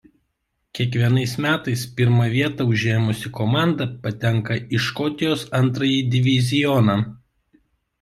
Kiekvienais 0.77 1.35
metais 1.45 1.83
pirmą 1.99 2.25
vietą 2.37 2.67
užėmusi 2.77 3.33
komanda 3.41 3.89
patenka 4.09 4.61
į 4.79 4.83
Škotijos 4.91 5.49
antrąjį 5.65 6.05
divizioną. 6.19 7.03